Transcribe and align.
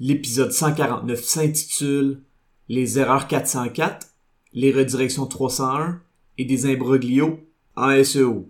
L'épisode 0.00 0.52
149 0.52 1.24
s'intitule 1.24 2.22
Les 2.68 3.00
erreurs 3.00 3.26
404, 3.26 4.06
les 4.52 4.70
redirections 4.70 5.26
301 5.26 6.00
et 6.38 6.44
des 6.44 6.66
imbroglios 6.66 7.40
en 7.74 8.04
SEO. 8.04 8.48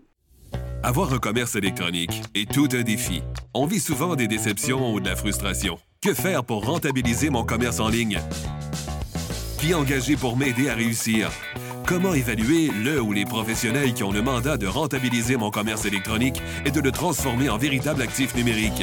Avoir 0.82 1.14
un 1.14 1.18
commerce 1.18 1.56
électronique 1.56 2.22
est 2.34 2.52
tout 2.52 2.68
un 2.72 2.82
défi. 2.82 3.22
On 3.54 3.64
vit 3.64 3.80
souvent 3.80 4.14
des 4.14 4.28
déceptions 4.28 4.92
ou 4.92 5.00
de 5.00 5.08
la 5.08 5.16
frustration. 5.16 5.78
Que 6.02 6.12
faire 6.12 6.44
pour 6.44 6.66
rentabiliser 6.66 7.30
mon 7.30 7.44
commerce 7.44 7.80
en 7.80 7.88
ligne? 7.88 8.20
Qui 9.58 9.72
engager 9.72 10.16
pour 10.16 10.36
m'aider 10.36 10.68
à 10.68 10.74
réussir? 10.74 11.30
Comment 11.86 12.12
évaluer 12.12 12.70
le 12.84 13.00
ou 13.00 13.12
les 13.12 13.24
professionnels 13.24 13.94
qui 13.94 14.04
ont 14.04 14.12
le 14.12 14.20
mandat 14.20 14.58
de 14.58 14.66
rentabiliser 14.66 15.38
mon 15.38 15.50
commerce 15.50 15.86
électronique 15.86 16.42
et 16.66 16.70
de 16.70 16.80
le 16.80 16.92
transformer 16.92 17.48
en 17.48 17.56
véritable 17.56 18.02
actif 18.02 18.34
numérique? 18.34 18.82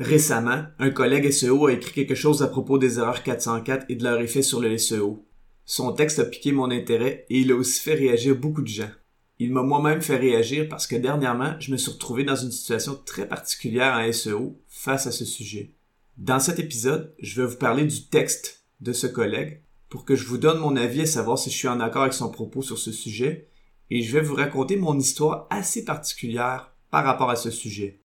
Récemment, 0.00 0.64
un 0.80 0.90
collègue 0.90 1.30
SEO 1.30 1.66
a 1.66 1.72
écrit 1.72 1.92
quelque 1.92 2.16
chose 2.16 2.42
à 2.42 2.48
propos 2.48 2.78
des 2.78 2.98
erreurs 2.98 3.22
404 3.22 3.86
et 3.88 3.94
de 3.94 4.02
leur 4.02 4.20
effet 4.20 4.42
sur 4.42 4.60
le 4.60 4.76
SEO. 4.76 5.24
Son 5.64 5.92
texte 5.92 6.18
a 6.18 6.24
piqué 6.24 6.50
mon 6.50 6.70
intérêt 6.70 7.26
et 7.30 7.38
il 7.38 7.52
a 7.52 7.54
aussi 7.54 7.80
fait 7.80 7.94
réagir 7.94 8.34
beaucoup 8.34 8.62
de 8.62 8.68
gens. 8.68 8.90
Il 9.38 9.52
m'a 9.52 9.62
moi-même 9.62 10.02
fait 10.02 10.16
réagir 10.16 10.68
parce 10.68 10.88
que 10.88 10.96
dernièrement, 10.96 11.54
je 11.60 11.70
me 11.70 11.76
suis 11.76 11.92
retrouvé 11.92 12.24
dans 12.24 12.34
une 12.34 12.50
situation 12.50 13.00
très 13.06 13.28
particulière 13.28 13.94
en 13.94 14.12
SEO 14.12 14.60
face 14.68 15.06
à 15.06 15.12
ce 15.12 15.24
sujet. 15.24 15.74
Dans 16.16 16.40
cet 16.40 16.58
épisode, 16.58 17.14
je 17.20 17.40
vais 17.40 17.48
vous 17.48 17.56
parler 17.56 17.84
du 17.84 18.06
texte 18.06 18.64
de 18.80 18.92
ce 18.92 19.06
collègue 19.06 19.62
pour 19.88 20.04
que 20.04 20.16
je 20.16 20.26
vous 20.26 20.38
donne 20.38 20.58
mon 20.58 20.74
avis 20.74 21.02
à 21.02 21.06
savoir 21.06 21.38
si 21.38 21.50
je 21.50 21.56
suis 21.56 21.68
en 21.68 21.80
accord 21.80 22.02
avec 22.02 22.14
son 22.14 22.30
propos 22.30 22.62
sur 22.62 22.78
ce 22.78 22.90
sujet 22.90 23.48
et 23.90 24.02
je 24.02 24.12
vais 24.12 24.24
vous 24.24 24.34
raconter 24.34 24.76
mon 24.76 24.98
histoire 24.98 25.46
assez 25.50 25.84
particulière 25.84 26.74
par 26.90 27.04
rapport 27.04 27.30
à 27.30 27.36
ce 27.36 27.50
sujet. 27.50 28.03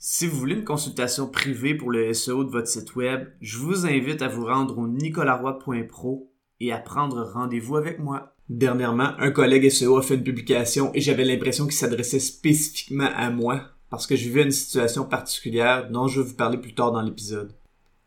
Si 0.00 0.28
vous 0.28 0.38
voulez 0.38 0.54
une 0.54 0.64
consultation 0.64 1.26
privée 1.26 1.74
pour 1.74 1.90
le 1.90 2.14
SEO 2.14 2.44
de 2.44 2.50
votre 2.50 2.68
site 2.68 2.94
web, 2.94 3.30
je 3.40 3.58
vous 3.58 3.84
invite 3.84 4.22
à 4.22 4.28
vous 4.28 4.46
rendre 4.46 4.78
au 4.78 4.86
nicolaroy.pro 4.86 6.30
et 6.60 6.70
à 6.70 6.78
prendre 6.78 7.24
rendez-vous 7.24 7.76
avec 7.76 7.98
moi. 7.98 8.36
Dernièrement, 8.48 9.10
un 9.18 9.32
collègue 9.32 9.68
SEO 9.68 9.96
a 9.96 10.02
fait 10.02 10.14
une 10.14 10.22
publication 10.22 10.92
et 10.94 11.00
j'avais 11.00 11.24
l'impression 11.24 11.64
qu'il 11.64 11.74
s'adressait 11.74 12.20
spécifiquement 12.20 13.10
à 13.12 13.30
moi 13.30 13.62
parce 13.90 14.06
que 14.06 14.14
je 14.14 14.28
vivais 14.28 14.44
une 14.44 14.52
situation 14.52 15.04
particulière 15.04 15.90
dont 15.90 16.06
je 16.06 16.20
vais 16.20 16.28
vous 16.28 16.36
parler 16.36 16.58
plus 16.58 16.74
tard 16.74 16.92
dans 16.92 17.02
l'épisode. 17.02 17.52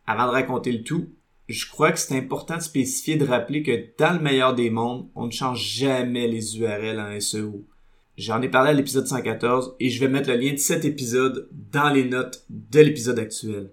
Avant 0.08 0.28
de 0.28 0.31
raconter 0.31 0.72
le 0.72 0.84
tout, 0.84 1.09
je 1.50 1.69
crois 1.69 1.92
que 1.92 2.00
c'est 2.00 2.17
important 2.17 2.56
de 2.56 2.62
spécifier 2.62 3.17
de 3.17 3.25
rappeler 3.25 3.64
que 3.64 3.97
dans 3.97 4.14
le 4.14 4.22
meilleur 4.22 4.56
des 4.56 4.69
mondes, 4.69 5.09
on 5.14 5.25
ne 5.25 5.31
change 5.31 5.62
jamais 5.62 6.30
les 6.30 6.58
URL 6.58 7.02
en 7.02 7.19
SEO. 7.19 7.66
J'en 8.22 8.44
ai 8.44 8.50
parlé 8.50 8.69
à 8.69 8.73
l'épisode 8.73 9.08
114 9.08 9.77
et 9.80 9.89
je 9.89 10.00
vais 10.00 10.08
mettre 10.08 10.30
le 10.30 10.36
lien 10.36 10.53
de 10.53 10.58
cet 10.58 10.86
épisode 10.86 11.50
dans 11.72 11.89
les 11.89 12.08
notes 12.08 12.45
de 12.52 12.80
l'épisode 12.80 13.17
actuel. 13.17 13.72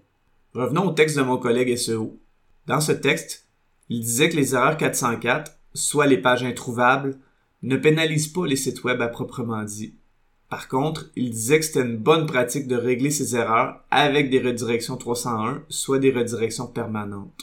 Revenons 0.54 0.86
au 0.86 0.92
texte 0.92 1.18
de 1.18 1.22
mon 1.22 1.36
collègue 1.36 1.76
SEO. 1.76 2.18
Dans 2.66 2.80
ce 2.80 2.92
texte, 2.92 3.46
il 3.90 4.00
disait 4.00 4.30
que 4.30 4.36
les 4.36 4.54
erreurs 4.54 4.78
404, 4.78 5.52
soit 5.74 6.06
les 6.06 6.16
pages 6.16 6.44
introuvables, 6.44 7.18
ne 7.62 7.76
pénalisent 7.76 8.28
pas 8.28 8.46
les 8.46 8.56
sites 8.56 8.84
web 8.84 9.02
à 9.02 9.08
proprement 9.08 9.62
dit. 9.64 9.92
Par 10.48 10.68
contre, 10.68 11.10
il 11.14 11.28
disait 11.28 11.58
que 11.58 11.66
c'était 11.66 11.82
une 11.82 11.98
bonne 11.98 12.24
pratique 12.24 12.68
de 12.68 12.76
régler 12.76 13.10
ces 13.10 13.36
erreurs 13.36 13.84
avec 13.90 14.30
des 14.30 14.40
redirections 14.40 14.96
301, 14.96 15.62
soit 15.68 15.98
des 15.98 16.10
redirections 16.10 16.68
permanentes. 16.68 17.42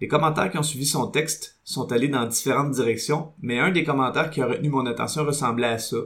Les 0.00 0.08
commentaires 0.08 0.50
qui 0.50 0.58
ont 0.58 0.64
suivi 0.64 0.84
son 0.84 1.06
texte 1.06 1.60
sont 1.62 1.92
allés 1.92 2.08
dans 2.08 2.26
différentes 2.26 2.72
directions, 2.72 3.32
mais 3.40 3.60
un 3.60 3.70
des 3.70 3.84
commentaires 3.84 4.30
qui 4.30 4.40
a 4.40 4.46
retenu 4.46 4.68
mon 4.68 4.86
attention 4.86 5.24
ressemblait 5.24 5.68
à 5.68 5.78
ça. 5.78 5.98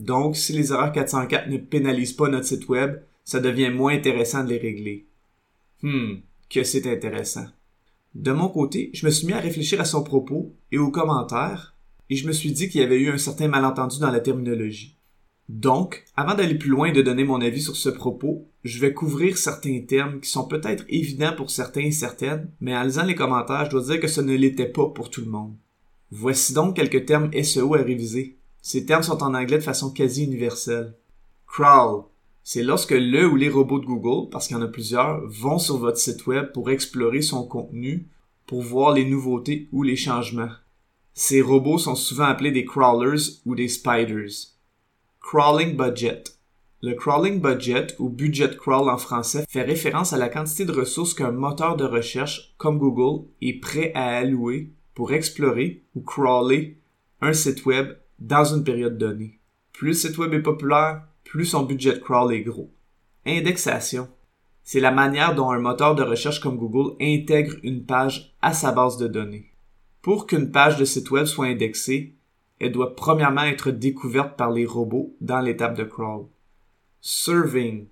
Donc, 0.00 0.34
si 0.34 0.54
les 0.54 0.72
erreurs 0.72 0.92
404 0.92 1.50
ne 1.50 1.58
pénalisent 1.58 2.14
pas 2.14 2.30
notre 2.30 2.46
site 2.46 2.70
web, 2.70 3.02
ça 3.22 3.38
devient 3.38 3.68
moins 3.68 3.92
intéressant 3.92 4.42
de 4.42 4.48
les 4.48 4.56
régler. 4.56 5.06
Hmm, 5.82 6.14
que 6.48 6.64
c'est 6.64 6.90
intéressant. 6.90 7.44
De 8.14 8.32
mon 8.32 8.48
côté, 8.48 8.90
je 8.94 9.04
me 9.04 9.10
suis 9.10 9.26
mis 9.26 9.34
à 9.34 9.40
réfléchir 9.40 9.78
à 9.78 9.84
son 9.84 10.02
propos 10.02 10.54
et 10.72 10.78
aux 10.78 10.90
commentaires, 10.90 11.76
et 12.08 12.16
je 12.16 12.26
me 12.26 12.32
suis 12.32 12.50
dit 12.50 12.70
qu'il 12.70 12.80
y 12.80 12.84
avait 12.84 12.98
eu 12.98 13.10
un 13.10 13.18
certain 13.18 13.48
malentendu 13.48 14.00
dans 14.00 14.10
la 14.10 14.20
terminologie. 14.20 14.96
Donc, 15.50 16.04
avant 16.16 16.34
d'aller 16.34 16.54
plus 16.54 16.70
loin 16.70 16.88
et 16.88 16.92
de 16.92 17.02
donner 17.02 17.24
mon 17.24 17.42
avis 17.42 17.60
sur 17.60 17.76
ce 17.76 17.90
propos, 17.90 18.48
je 18.64 18.80
vais 18.80 18.94
couvrir 18.94 19.36
certains 19.36 19.80
termes 19.80 20.20
qui 20.20 20.30
sont 20.30 20.48
peut-être 20.48 20.84
évidents 20.88 21.34
pour 21.36 21.50
certains 21.50 21.82
et 21.82 21.92
certaines, 21.92 22.50
mais 22.62 22.74
en 22.74 22.84
lisant 22.84 23.04
les 23.04 23.14
commentaires, 23.14 23.66
je 23.66 23.70
dois 23.70 23.82
dire 23.82 24.00
que 24.00 24.08
ce 24.08 24.22
ne 24.22 24.34
l'était 24.34 24.64
pas 24.64 24.88
pour 24.88 25.10
tout 25.10 25.20
le 25.20 25.30
monde. 25.30 25.54
Voici 26.10 26.54
donc 26.54 26.76
quelques 26.76 27.04
termes 27.04 27.30
SEO 27.42 27.74
à 27.74 27.82
réviser. 27.82 28.39
Ces 28.62 28.86
termes 28.86 29.02
sont 29.02 29.22
en 29.22 29.34
anglais 29.34 29.58
de 29.58 29.62
façon 29.62 29.90
quasi 29.90 30.24
universelle. 30.24 30.94
Crawl. 31.46 32.04
C'est 32.42 32.62
lorsque 32.62 32.92
le 32.92 33.26
ou 33.26 33.36
les 33.36 33.48
robots 33.48 33.80
de 33.80 33.86
Google, 33.86 34.30
parce 34.30 34.48
qu'il 34.48 34.56
y 34.56 34.60
en 34.60 34.62
a 34.62 34.68
plusieurs, 34.68 35.20
vont 35.26 35.58
sur 35.58 35.76
votre 35.76 35.98
site 35.98 36.26
web 36.26 36.52
pour 36.52 36.70
explorer 36.70 37.22
son 37.22 37.44
contenu, 37.46 38.08
pour 38.46 38.62
voir 38.62 38.92
les 38.92 39.04
nouveautés 39.04 39.68
ou 39.72 39.82
les 39.82 39.96
changements. 39.96 40.50
Ces 41.14 41.42
robots 41.42 41.78
sont 41.78 41.94
souvent 41.94 42.24
appelés 42.24 42.50
des 42.50 42.64
crawlers 42.64 43.40
ou 43.44 43.54
des 43.54 43.68
spiders. 43.68 44.54
Crawling 45.20 45.76
budget. 45.76 46.24
Le 46.82 46.94
crawling 46.94 47.40
budget 47.42 47.88
ou 47.98 48.08
budget 48.08 48.56
crawl 48.56 48.88
en 48.88 48.96
français 48.96 49.44
fait 49.48 49.62
référence 49.62 50.14
à 50.14 50.16
la 50.16 50.30
quantité 50.30 50.64
de 50.64 50.72
ressources 50.72 51.12
qu'un 51.12 51.30
moteur 51.30 51.76
de 51.76 51.84
recherche 51.84 52.54
comme 52.56 52.78
Google 52.78 53.26
est 53.42 53.60
prêt 53.60 53.92
à 53.94 54.16
allouer 54.16 54.72
pour 54.94 55.12
explorer 55.12 55.84
ou 55.94 56.00
crawler 56.00 56.78
un 57.20 57.34
site 57.34 57.66
web 57.66 57.92
dans 58.20 58.44
une 58.44 58.64
période 58.64 58.98
donnée. 58.98 59.40
Plus 59.72 59.88
le 59.88 59.94
site 59.94 60.18
web 60.18 60.34
est 60.34 60.42
populaire, 60.42 61.02
plus 61.24 61.46
son 61.46 61.62
budget 61.62 62.00
crawl 62.00 62.34
est 62.34 62.42
gros. 62.42 62.70
Indexation. 63.26 64.08
C'est 64.62 64.80
la 64.80 64.90
manière 64.90 65.34
dont 65.34 65.50
un 65.50 65.58
moteur 65.58 65.94
de 65.94 66.02
recherche 66.02 66.40
comme 66.40 66.58
Google 66.58 66.96
intègre 67.00 67.54
une 67.62 67.84
page 67.84 68.34
à 68.42 68.52
sa 68.52 68.72
base 68.72 68.98
de 68.98 69.08
données. 69.08 69.52
Pour 70.02 70.26
qu'une 70.26 70.50
page 70.50 70.76
de 70.76 70.84
site 70.84 71.10
web 71.10 71.26
soit 71.26 71.46
indexée, 71.46 72.14
elle 72.58 72.72
doit 72.72 72.94
premièrement 72.94 73.44
être 73.44 73.70
découverte 73.70 74.36
par 74.36 74.50
les 74.50 74.66
robots 74.66 75.14
dans 75.20 75.40
l'étape 75.40 75.76
de 75.76 75.84
crawl. 75.84 76.26
Serving. 77.00 77.86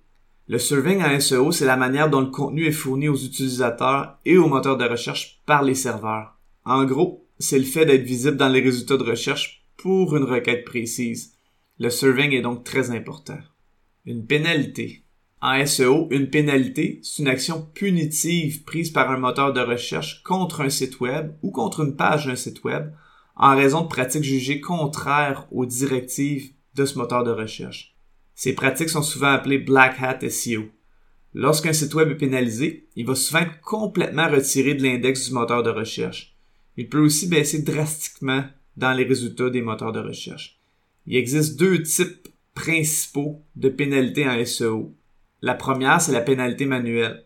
Le 0.47 0.59
serving 0.59 1.03
en 1.03 1.19
SEO, 1.19 1.51
c'est 1.51 1.65
la 1.65 1.75
manière 1.75 2.09
dont 2.09 2.21
le 2.21 2.27
contenu 2.27 2.65
est 2.65 2.71
fourni 2.71 3.07
aux 3.07 3.15
utilisateurs 3.15 4.17
et 4.25 4.37
aux 4.37 4.47
moteurs 4.47 4.77
de 4.77 4.85
recherche 4.85 5.41
par 5.45 5.63
les 5.63 5.75
serveurs. 5.75 6.37
En 6.65 6.85
gros, 6.85 7.25
c'est 7.39 7.59
le 7.59 7.65
fait 7.65 7.85
d'être 7.85 8.03
visible 8.03 8.37
dans 8.37 8.49
les 8.49 8.61
résultats 8.61 8.97
de 8.97 9.03
recherche 9.03 9.58
pour 9.79 10.15
une 10.17 10.25
requête 10.25 10.65
précise. 10.65 11.33
Le 11.79 11.89
serving 11.89 12.33
est 12.33 12.41
donc 12.41 12.65
très 12.65 12.91
important. 12.91 13.39
Une 14.05 14.25
pénalité. 14.25 15.05
En 15.41 15.65
SEO, 15.65 16.09
une 16.11 16.29
pénalité, 16.29 16.99
c'est 17.01 17.23
une 17.23 17.29
action 17.29 17.65
punitive 17.73 18.65
prise 18.65 18.91
par 18.91 19.09
un 19.09 19.17
moteur 19.17 19.53
de 19.53 19.61
recherche 19.61 20.21
contre 20.23 20.61
un 20.61 20.69
site 20.69 20.99
web 20.99 21.31
ou 21.41 21.51
contre 21.51 21.79
une 21.79 21.95
page 21.95 22.25
d'un 22.25 22.35
site 22.35 22.65
web 22.65 22.91
en 23.37 23.55
raison 23.55 23.81
de 23.81 23.87
pratiques 23.87 24.25
jugées 24.25 24.59
contraires 24.59 25.47
aux 25.49 25.65
directives 25.65 26.51
de 26.75 26.83
ce 26.83 26.97
moteur 26.97 27.23
de 27.23 27.31
recherche. 27.31 27.95
Ces 28.35 28.53
pratiques 28.53 28.89
sont 28.89 29.01
souvent 29.01 29.31
appelées 29.31 29.59
Black 29.59 29.95
Hat 30.01 30.29
SEO. 30.29 30.65
Lorsqu'un 31.33 31.71
site 31.71 31.93
web 31.93 32.09
est 32.09 32.15
pénalisé, 32.15 32.89
il 32.97 33.05
va 33.05 33.15
souvent 33.15 33.39
être 33.39 33.61
complètement 33.61 34.29
retiré 34.29 34.73
de 34.73 34.83
l'index 34.83 35.29
du 35.29 35.33
moteur 35.33 35.63
de 35.63 35.69
recherche. 35.69 36.35
Il 36.75 36.89
peut 36.89 36.99
aussi 36.99 37.27
baisser 37.27 37.61
drastiquement 37.61 38.43
dans 38.79 38.93
les 38.93 39.03
résultats 39.03 39.49
des 39.49 39.61
moteurs 39.61 39.91
de 39.91 39.99
recherche. 39.99 40.59
Il 41.05 41.15
existe 41.15 41.59
deux 41.59 41.83
types 41.83 42.29
principaux 42.55 43.43
de 43.55 43.69
pénalités 43.69 44.27
en 44.27 44.43
SEO. 44.45 44.95
La 45.41 45.53
première, 45.53 46.01
c'est 46.01 46.11
la 46.11 46.21
pénalité 46.21 46.65
manuelle. 46.65 47.25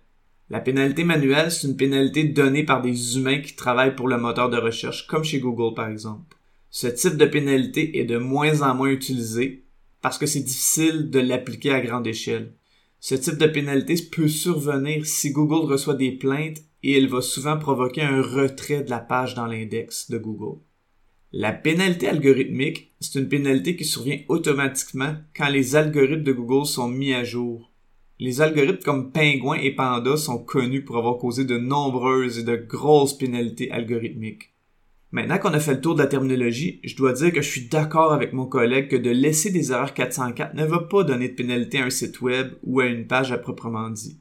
La 0.50 0.60
pénalité 0.60 1.04
manuelle, 1.04 1.52
c'est 1.52 1.68
une 1.68 1.78
pénalité 1.78 2.26
donnée 2.26 2.64
par 2.64 2.82
des 2.82 3.18
humains 3.18 3.40
qui 3.40 3.56
travaillent 3.56 3.96
pour 3.96 4.08
le 4.08 4.18
moteur 4.18 4.50
de 4.50 4.58
recherche, 4.58 5.08
comme 5.08 5.24
chez 5.24 5.40
Google 5.40 5.76
par 5.76 5.90
exemple. 5.90 6.36
Ce 6.70 6.88
type 6.88 7.18
de 7.18 7.26
pénalité 7.26 8.00
est 8.00 8.06
de 8.06 8.18
moins 8.18 8.62
en 8.62 8.76
moins 8.76 8.90
utilisé 8.90 9.64
parce 10.02 10.18
que 10.18 10.26
c'est 10.26 10.42
difficile 10.42 11.10
de 11.10 11.20
l'appliquer 11.20 11.72
à 11.72 11.82
grande 11.82 12.08
échelle. 12.08 12.54
Ce 13.00 13.16
type 13.16 13.38
de 13.38 13.48
pénalité 13.48 13.96
peut 14.12 14.28
survenir 14.28 15.06
si 15.06 15.32
Google 15.32 15.72
reçoit 15.72 15.94
des 15.94 16.12
plaintes 16.12 16.60
et 16.84 16.98
elle 16.98 17.08
va 17.08 17.22
souvent 17.22 17.58
provoquer 17.58 18.02
un 18.02 18.22
retrait 18.22 18.84
de 18.84 18.90
la 18.90 19.00
page 19.00 19.36
dans 19.36 19.46
l'index 19.46 20.10
de 20.12 20.18
Google. 20.18 20.60
La 21.36 21.52
pénalité 21.52 22.08
algorithmique, 22.08 22.94
c'est 23.00 23.18
une 23.18 23.28
pénalité 23.28 23.76
qui 23.76 23.86
survient 23.86 24.20
automatiquement 24.28 25.16
quand 25.36 25.50
les 25.50 25.76
algorithmes 25.76 26.22
de 26.22 26.32
Google 26.32 26.68
sont 26.68 26.88
mis 26.88 27.12
à 27.12 27.24
jour. 27.24 27.72
Les 28.20 28.42
algorithmes 28.42 28.84
comme 28.84 29.12
Pingouin 29.12 29.56
et 29.56 29.72
Panda 29.72 30.16
sont 30.16 30.38
connus 30.38 30.86
pour 30.86 30.96
avoir 30.96 31.18
causé 31.18 31.44
de 31.44 31.58
nombreuses 31.58 32.38
et 32.38 32.44
de 32.44 32.56
grosses 32.56 33.18
pénalités 33.18 33.72
algorithmiques. 33.72 34.54
Maintenant 35.12 35.40
qu'on 35.40 35.56
a 35.56 35.60
fait 35.60 35.74
le 35.74 35.82
tour 35.82 35.96
de 35.96 36.04
la 36.04 36.08
terminologie, 36.08 36.80
je 36.84 36.96
dois 36.96 37.14
dire 37.14 37.32
que 37.32 37.42
je 37.42 37.50
suis 37.50 37.68
d'accord 37.68 38.14
avec 38.14 38.34
mon 38.34 38.46
collègue 38.46 38.90
que 38.90 38.96
de 38.96 39.10
laisser 39.10 39.50
des 39.50 39.72
erreurs 39.72 39.96
404 39.96 40.54
ne 40.54 40.66
va 40.66 40.82
pas 40.82 41.04
donner 41.04 41.30
de 41.30 41.34
pénalité 41.34 41.80
à 41.80 41.86
un 41.86 41.90
site 41.90 42.22
web 42.22 42.52
ou 42.62 42.80
à 42.80 42.86
une 42.86 43.08
page 43.08 43.32
à 43.32 43.40
proprement 43.40 43.90
dit. 43.90 44.20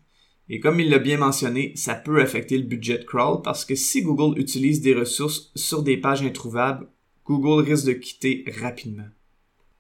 Et 0.49 0.61
comme 0.61 0.81
il 0.81 0.89
l'a 0.89 0.99
bien 0.99 1.19
mentionné, 1.19 1.73
ça 1.77 1.95
peut 1.95 2.23
affecter 2.23 2.57
le 2.57 2.65
budget 2.65 3.05
crawl 3.07 3.43
parce 3.43 3.67
que 3.67 3.75
si 3.75 4.03
Google 4.03 4.41
utilise 4.41 4.81
des 4.81 4.95
ressources 4.95 5.51
sur 5.55 5.83
des 5.83 5.99
pages 5.99 6.23
introuvables, 6.23 6.89
Google 7.27 7.65
risque 7.69 7.87
de 7.87 7.93
quitter 7.93 8.45
rapidement. 8.61 9.09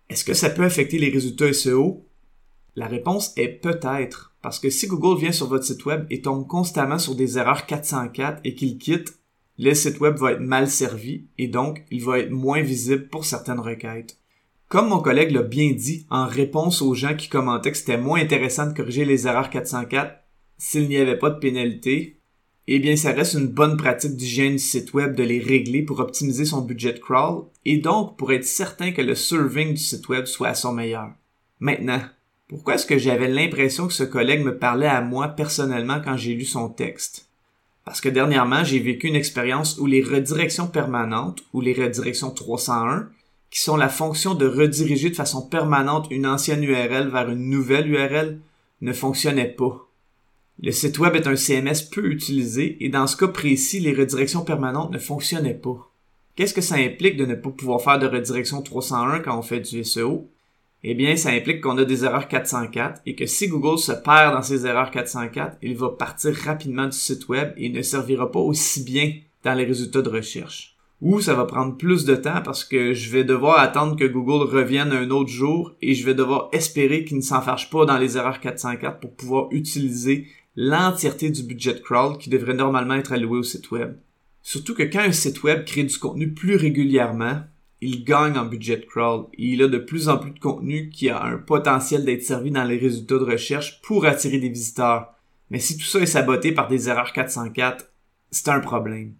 Est-ce 0.08 0.24
que 0.24 0.34
ça 0.34 0.50
peut 0.50 0.64
affecter 0.64 0.98
les 0.98 1.10
résultats 1.10 1.52
SEO? 1.52 2.06
La 2.76 2.86
réponse 2.86 3.32
est 3.36 3.48
peut-être, 3.48 4.34
parce 4.42 4.58
que 4.58 4.70
si 4.70 4.86
Google 4.86 5.20
vient 5.20 5.32
sur 5.32 5.48
votre 5.48 5.64
site 5.64 5.84
web 5.84 6.06
et 6.10 6.22
tombe 6.22 6.46
constamment 6.46 6.98
sur 6.98 7.14
des 7.14 7.38
erreurs 7.38 7.66
404 7.66 8.40
et 8.44 8.54
qu'il 8.54 8.78
quitte, 8.78 9.14
le 9.58 9.74
site 9.74 10.00
web 10.00 10.16
va 10.16 10.32
être 10.32 10.40
mal 10.40 10.68
servi 10.68 11.26
et 11.36 11.48
donc 11.48 11.84
il 11.90 12.02
va 12.02 12.18
être 12.20 12.30
moins 12.30 12.62
visible 12.62 13.08
pour 13.08 13.24
certaines 13.24 13.60
requêtes. 13.60 14.18
Comme 14.68 14.88
mon 14.88 15.00
collègue 15.00 15.32
l'a 15.32 15.42
bien 15.42 15.72
dit 15.72 16.06
en 16.08 16.26
réponse 16.26 16.80
aux 16.80 16.94
gens 16.94 17.14
qui 17.14 17.28
commentaient 17.28 17.72
que 17.72 17.76
c'était 17.76 17.98
moins 17.98 18.20
intéressant 18.20 18.66
de 18.66 18.74
corriger 18.74 19.04
les 19.04 19.26
erreurs 19.26 19.50
404 19.50 20.14
s'il 20.56 20.88
n'y 20.88 20.96
avait 20.96 21.18
pas 21.18 21.28
de 21.28 21.38
pénalité, 21.38 22.21
eh 22.68 22.78
bien 22.78 22.96
ça 22.96 23.12
reste 23.12 23.34
une 23.34 23.48
bonne 23.48 23.76
pratique 23.76 24.16
d'hygiène 24.16 24.52
du 24.52 24.58
site 24.58 24.94
web 24.94 25.14
de 25.16 25.22
les 25.22 25.40
régler 25.40 25.82
pour 25.82 26.00
optimiser 26.00 26.44
son 26.44 26.60
budget 26.60 26.98
crawl 27.00 27.44
et 27.64 27.78
donc 27.78 28.16
pour 28.16 28.32
être 28.32 28.44
certain 28.44 28.92
que 28.92 29.02
le 29.02 29.14
serving 29.14 29.74
du 29.74 29.80
site 29.80 30.08
web 30.08 30.26
soit 30.26 30.48
à 30.48 30.54
son 30.54 30.72
meilleur. 30.72 31.10
Maintenant, 31.58 32.00
pourquoi 32.48 32.74
est-ce 32.74 32.86
que 32.86 32.98
j'avais 32.98 33.28
l'impression 33.28 33.86
que 33.86 33.92
ce 33.92 34.04
collègue 34.04 34.44
me 34.44 34.58
parlait 34.58 34.86
à 34.86 35.00
moi 35.00 35.28
personnellement 35.28 36.00
quand 36.04 36.16
j'ai 36.16 36.34
lu 36.34 36.44
son 36.44 36.68
texte? 36.68 37.28
Parce 37.84 38.00
que 38.00 38.08
dernièrement, 38.08 38.62
j'ai 38.62 38.78
vécu 38.78 39.08
une 39.08 39.16
expérience 39.16 39.78
où 39.78 39.86
les 39.86 40.02
redirections 40.02 40.68
permanentes, 40.68 41.42
ou 41.52 41.60
les 41.60 41.72
redirections 41.72 42.30
301, 42.30 43.08
qui 43.50 43.60
sont 43.60 43.76
la 43.76 43.88
fonction 43.88 44.34
de 44.34 44.46
rediriger 44.46 45.10
de 45.10 45.16
façon 45.16 45.42
permanente 45.42 46.06
une 46.10 46.26
ancienne 46.26 46.62
URL 46.62 47.08
vers 47.08 47.28
une 47.28 47.50
nouvelle 47.50 47.90
URL, 47.90 48.38
ne 48.80 48.92
fonctionnaient 48.92 49.46
pas. 49.46 49.88
Le 50.64 50.70
site 50.70 51.00
web 51.00 51.16
est 51.16 51.26
un 51.26 51.34
CMS 51.34 51.82
peu 51.90 52.06
utilisé 52.06 52.76
et 52.78 52.88
dans 52.88 53.08
ce 53.08 53.16
cas 53.16 53.26
précis, 53.26 53.80
les 53.80 53.92
redirections 53.92 54.44
permanentes 54.44 54.92
ne 54.92 54.98
fonctionnaient 54.98 55.54
pas. 55.54 55.90
Qu'est-ce 56.36 56.54
que 56.54 56.60
ça 56.60 56.76
implique 56.76 57.16
de 57.16 57.26
ne 57.26 57.34
pas 57.34 57.50
pouvoir 57.50 57.82
faire 57.82 57.98
de 57.98 58.06
redirection 58.06 58.62
301 58.62 59.18
quand 59.20 59.36
on 59.36 59.42
fait 59.42 59.58
du 59.58 59.82
SEO? 59.82 60.28
Eh 60.84 60.94
bien, 60.94 61.16
ça 61.16 61.30
implique 61.30 61.62
qu'on 61.62 61.78
a 61.78 61.84
des 61.84 62.04
erreurs 62.04 62.28
404 62.28 63.02
et 63.06 63.16
que 63.16 63.26
si 63.26 63.48
Google 63.48 63.78
se 63.78 63.90
perd 63.90 64.34
dans 64.34 64.42
ces 64.42 64.64
erreurs 64.64 64.92
404, 64.92 65.56
il 65.62 65.76
va 65.76 65.88
partir 65.88 66.32
rapidement 66.32 66.86
du 66.86 66.96
site 66.96 67.28
web 67.28 67.52
et 67.56 67.68
ne 67.68 67.82
servira 67.82 68.30
pas 68.30 68.38
aussi 68.38 68.84
bien 68.84 69.14
dans 69.42 69.54
les 69.54 69.64
résultats 69.64 70.02
de 70.02 70.10
recherche. 70.10 70.76
Ou 71.00 71.20
ça 71.20 71.34
va 71.34 71.44
prendre 71.44 71.76
plus 71.76 72.04
de 72.04 72.14
temps 72.14 72.40
parce 72.44 72.62
que 72.62 72.94
je 72.94 73.10
vais 73.10 73.24
devoir 73.24 73.58
attendre 73.58 73.96
que 73.96 74.04
Google 74.04 74.48
revienne 74.48 74.92
un 74.92 75.10
autre 75.10 75.30
jour 75.30 75.72
et 75.82 75.94
je 75.94 76.06
vais 76.06 76.14
devoir 76.14 76.48
espérer 76.52 77.04
qu'il 77.04 77.16
ne 77.16 77.22
s'enfarge 77.22 77.68
pas 77.70 77.84
dans 77.84 77.98
les 77.98 78.16
erreurs 78.16 78.38
404 78.38 79.00
pour 79.00 79.12
pouvoir 79.12 79.48
utiliser 79.50 80.28
l'entièreté 80.56 81.30
du 81.30 81.42
budget 81.42 81.80
crawl 81.80 82.18
qui 82.18 82.30
devrait 82.30 82.54
normalement 82.54 82.94
être 82.94 83.12
alloué 83.12 83.38
au 83.38 83.42
site 83.42 83.70
web. 83.70 83.96
Surtout 84.42 84.74
que 84.74 84.82
quand 84.82 85.00
un 85.00 85.12
site 85.12 85.42
web 85.42 85.64
crée 85.64 85.84
du 85.84 85.98
contenu 85.98 86.32
plus 86.32 86.56
régulièrement, 86.56 87.42
il 87.80 88.04
gagne 88.04 88.36
en 88.36 88.44
budget 88.44 88.84
crawl 88.88 89.26
et 89.34 89.46
il 89.46 89.62
a 89.62 89.68
de 89.68 89.78
plus 89.78 90.08
en 90.08 90.18
plus 90.18 90.30
de 90.30 90.38
contenu 90.38 90.88
qui 90.90 91.08
a 91.08 91.22
un 91.22 91.38
potentiel 91.38 92.04
d'être 92.04 92.22
servi 92.22 92.50
dans 92.50 92.64
les 92.64 92.78
résultats 92.78 93.18
de 93.18 93.24
recherche 93.24 93.80
pour 93.82 94.06
attirer 94.06 94.38
des 94.38 94.48
visiteurs. 94.48 95.14
Mais 95.50 95.58
si 95.58 95.76
tout 95.76 95.84
ça 95.84 96.00
est 96.00 96.06
saboté 96.06 96.52
par 96.52 96.68
des 96.68 96.88
erreurs 96.88 97.12
404, 97.12 97.90
c'est 98.30 98.48
un 98.48 98.60
problème. 98.60 99.14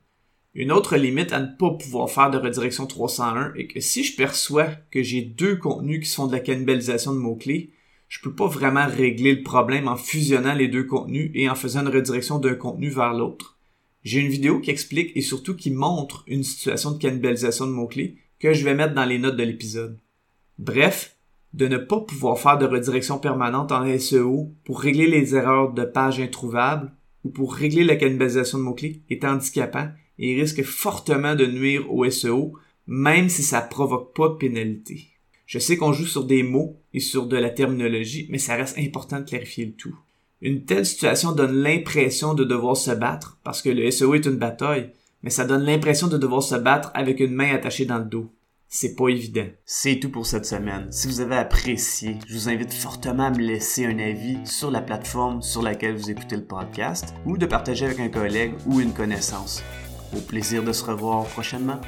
Une 0.54 0.70
autre 0.70 0.96
limite 0.96 1.32
à 1.32 1.40
ne 1.40 1.56
pas 1.56 1.70
pouvoir 1.70 2.10
faire 2.10 2.30
de 2.30 2.38
redirection 2.38 2.86
301 2.86 3.54
est 3.54 3.66
que 3.66 3.80
si 3.80 4.04
je 4.04 4.16
perçois 4.16 4.68
que 4.90 5.02
j'ai 5.02 5.22
deux 5.22 5.56
contenus 5.56 6.00
qui 6.00 6.10
sont 6.10 6.26
de 6.26 6.32
la 6.32 6.40
cannibalisation 6.40 7.14
de 7.14 7.18
mots-clés, 7.18 7.72
je 8.12 8.20
peux 8.20 8.34
pas 8.34 8.46
vraiment 8.46 8.86
régler 8.86 9.34
le 9.34 9.42
problème 9.42 9.88
en 9.88 9.96
fusionnant 9.96 10.52
les 10.52 10.68
deux 10.68 10.84
contenus 10.84 11.30
et 11.32 11.48
en 11.48 11.54
faisant 11.54 11.80
une 11.80 11.88
redirection 11.88 12.38
d'un 12.38 12.54
contenu 12.54 12.90
vers 12.90 13.14
l'autre. 13.14 13.58
J'ai 14.04 14.20
une 14.20 14.28
vidéo 14.28 14.60
qui 14.60 14.70
explique 14.70 15.16
et 15.16 15.22
surtout 15.22 15.56
qui 15.56 15.70
montre 15.70 16.22
une 16.26 16.42
situation 16.42 16.90
de 16.90 16.98
cannibalisation 16.98 17.66
de 17.66 17.72
mots-clés 17.72 18.18
que 18.38 18.52
je 18.52 18.64
vais 18.66 18.74
mettre 18.74 18.92
dans 18.92 19.06
les 19.06 19.18
notes 19.18 19.38
de 19.38 19.42
l'épisode. 19.42 19.98
Bref, 20.58 21.16
de 21.54 21.66
ne 21.66 21.78
pas 21.78 22.00
pouvoir 22.00 22.38
faire 22.38 22.58
de 22.58 22.66
redirection 22.66 23.18
permanente 23.18 23.72
en 23.72 23.98
SEO 23.98 24.52
pour 24.64 24.82
régler 24.82 25.06
les 25.06 25.34
erreurs 25.34 25.72
de 25.72 25.84
pages 25.84 26.20
introuvables 26.20 26.92
ou 27.24 27.30
pour 27.30 27.54
régler 27.54 27.82
la 27.82 27.96
cannibalisation 27.96 28.58
de 28.58 28.64
mots-clés 28.64 29.00
est 29.08 29.24
handicapant 29.24 29.88
et 30.18 30.38
risque 30.38 30.62
fortement 30.64 31.34
de 31.34 31.46
nuire 31.46 31.90
au 31.90 32.08
SEO, 32.10 32.58
même 32.86 33.30
si 33.30 33.42
ça 33.42 33.62
provoque 33.62 34.14
pas 34.14 34.28
de 34.28 34.34
pénalité. 34.34 35.11
Je 35.52 35.58
sais 35.58 35.76
qu'on 35.76 35.92
joue 35.92 36.06
sur 36.06 36.24
des 36.24 36.42
mots 36.42 36.80
et 36.94 37.00
sur 37.00 37.26
de 37.26 37.36
la 37.36 37.50
terminologie, 37.50 38.26
mais 38.30 38.38
ça 38.38 38.56
reste 38.56 38.78
important 38.78 39.20
de 39.20 39.28
clarifier 39.28 39.66
le 39.66 39.72
tout. 39.72 39.94
Une 40.40 40.64
telle 40.64 40.86
situation 40.86 41.32
donne 41.32 41.62
l'impression 41.62 42.32
de 42.32 42.42
devoir 42.42 42.74
se 42.74 42.90
battre, 42.90 43.38
parce 43.44 43.60
que 43.60 43.68
le 43.68 43.90
SEO 43.90 44.14
est 44.14 44.24
une 44.24 44.38
bataille, 44.38 44.92
mais 45.22 45.28
ça 45.28 45.44
donne 45.44 45.64
l'impression 45.64 46.08
de 46.08 46.16
devoir 46.16 46.42
se 46.42 46.54
battre 46.54 46.90
avec 46.94 47.20
une 47.20 47.34
main 47.34 47.54
attachée 47.54 47.84
dans 47.84 47.98
le 47.98 48.06
dos. 48.06 48.32
C'est 48.66 48.94
pas 48.94 49.08
évident. 49.08 49.44
C'est 49.66 50.00
tout 50.00 50.08
pour 50.08 50.24
cette 50.24 50.46
semaine. 50.46 50.90
Si 50.90 51.06
vous 51.06 51.20
avez 51.20 51.36
apprécié, 51.36 52.16
je 52.26 52.32
vous 52.32 52.48
invite 52.48 52.72
fortement 52.72 53.26
à 53.26 53.30
me 53.30 53.40
laisser 53.40 53.84
un 53.84 53.98
avis 53.98 54.38
sur 54.46 54.70
la 54.70 54.80
plateforme 54.80 55.42
sur 55.42 55.60
laquelle 55.60 55.96
vous 55.96 56.10
écoutez 56.10 56.36
le 56.36 56.46
podcast 56.46 57.12
ou 57.26 57.36
de 57.36 57.44
partager 57.44 57.84
avec 57.84 58.00
un 58.00 58.08
collègue 58.08 58.54
ou 58.64 58.80
une 58.80 58.94
connaissance. 58.94 59.62
Au 60.16 60.20
plaisir 60.20 60.62
de 60.62 60.72
se 60.72 60.82
revoir 60.82 61.26
prochainement. 61.26 61.78